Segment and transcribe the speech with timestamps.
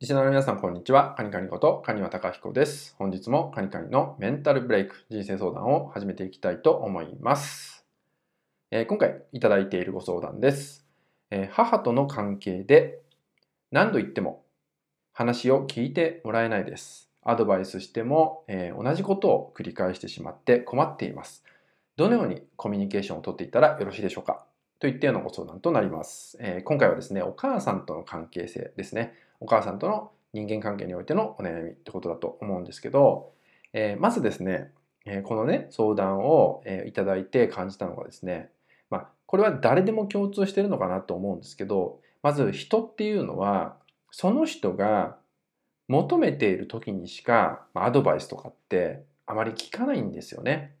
[0.00, 1.14] リスナーの皆さん、こんにちは。
[1.14, 2.94] カニカニことカニワタカヒコです。
[2.98, 7.84] 本日もカニカニのメンタルブレイク人生相談を始めていきたいと思います。
[8.70, 10.86] えー、今回いただいているご相談です、
[11.30, 13.02] えー、母との関係で
[13.72, 14.42] 何度言っても
[15.12, 17.10] 話を聞いてもらえないです。
[17.22, 21.44] アドバイスしても、えー、同じことを繰り返してしまって困っています。
[21.96, 24.46] どのようにコミュニケーションをとっていたらよろしいでしょうか？
[24.80, 29.12] といったようなご相談となります、え今回はですね、お母さんとの関係性ですね。
[29.38, 33.30] お母さんとの人間関係においてのお悩みってことだと思うんですけど、
[33.74, 34.72] えー、まずですね、
[35.04, 38.50] えこのね、相談を、えいただいて感じたのがですね、
[38.88, 43.76] まあ、これは誰でも共通してるのかなと思うんですけど、まず人っていうのは、
[44.10, 45.18] その人が
[45.88, 50.74] 求めている時にしか、まアドバイスとかってあまり聞かないんですよね。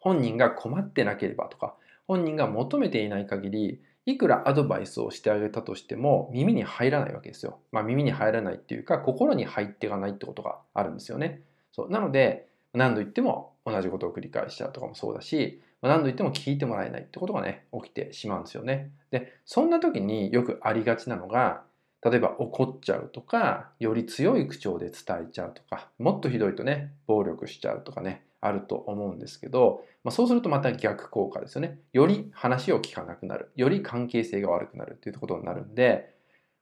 [0.00, 1.76] 本人が困ってなければとか、
[2.12, 7.60] 本人が求めていない限り、いくらアドバイスをしてあげたとしても耳に入らないわけですよ。
[7.70, 11.40] まあ、耳に入らないっていうか心に入っていかないってことがあるんですよね。
[11.72, 18.90] そうなので何度言っても同じことを繰り返しちゃうとかもそうだし何度言っても聞いてもらえないってことがね起きてしまうんですよね。
[19.10, 21.62] でそんな時によくありがちなのが
[22.04, 31.78] 例えば怒っちゃうとかより強い口調で伝えちゃうとかもっとひどいとね暴力しちゃうとかねあると思うんですけど、まあ、そうするとまた逆効果ですよね。
[31.92, 33.52] より話を聞かなくなる。
[33.54, 36.12] より関係性が悪くなるっていうことになるんで、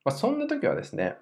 [0.04, 1.16] まあ、そんな時はですね、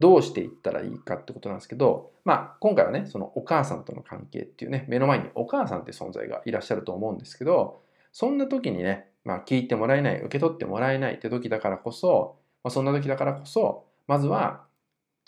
[0.00, 14.64] どうしていったらいいかってことなんですけど、まあ、今回はね、そのお母さんとの関係っていうね、目の前にお母さんって存在がいらっしゃると思うんですけど、そんな時にね、まあ、聞いてもらえない、受け取ってもらえないって時だからこそ、まあ、そんな時だからこそ、まずは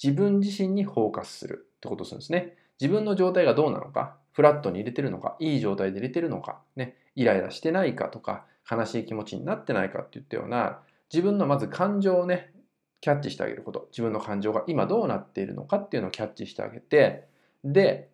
[0.02, 2.56] 自分自身にフォーカスするってことをするんですね。
[2.80, 10.80] 自分の状態がどうなのか、フラットに入れてるのか、いい状態で入れてるのか、ね、イライラしてないかとか、悲しい気持ちになってないかっていったような、
[11.12, 12.52] 自分のまず感情をね、
[13.00, 13.88] キャッチしてあげること。
[13.90, 17.26] 自分の感情が今どうなっているのかっていうのをキャッチしてあげて、
[17.64, 18.08] で、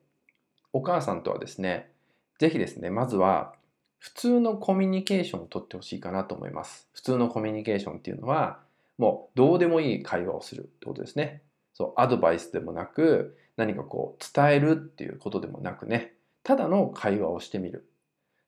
[0.73, 1.93] お母さんとはですね、
[2.39, 3.55] ぜひですね、まずは
[3.99, 6.89] 普通のコミュニケーションをとってほしいかなと思います。
[6.95, 8.61] 普通のコミュニケーションっていうのは、
[8.97, 11.43] もうどうでもいい会話をするってことですね。
[11.75, 17.87] そう、アドバイスでもなく、何かこう伝えるっていうことでもなくね、ただの会話をしてみる。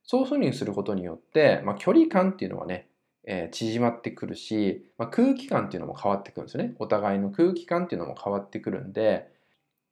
[0.04, 2.88] そういうふうにすることによって、まあ、距離感っていうのはね、
[3.25, 6.75] えー、縮まってくるし、まあ、空気感っていうのも変わってくるんですよね。
[6.78, 9.28] お互いの空気感っていうのも変わってくるんで、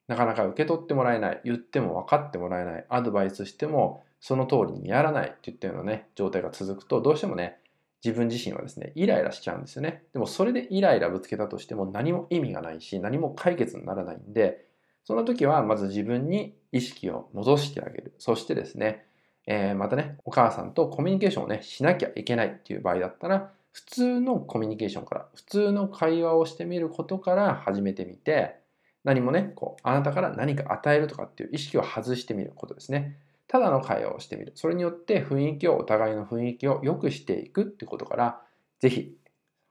[0.06, 7.58] なかなか受け取ってもらえない、言っても分かってもらえない、アドバイスしてもその通りにやらないっていったようなね、状態が続くと、どうしてもね、
[8.04, 10.04] 自分自身はですね、イライラしちゃうんですよね。
[10.12, 14.67] でもそれでイライラぶつけたとしても何も意味がないし、何も解決にならないんで、
[15.08, 18.12] その時はまず自分に意識を戻してあげる。
[18.18, 19.06] そしてですね、
[19.46, 28.56] えー、またね、お母さんとコミュニケーションをね、しなきゃいけないっていう場合だったら、普通のコミュニケーションから、普通の会話をしてみることから始めてみて、
[29.02, 33.16] 何もね、こう、あなたから何か与えるとかっていう意識を外してみることですね。
[33.46, 34.52] ただの会話をしてみる。
[34.56, 38.42] それによって雰囲気を、お互いの雰囲気を良くしていくってことから、
[38.78, 39.16] ぜひ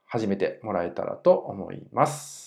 [0.03, 2.46] 始めてもらえたらと思います。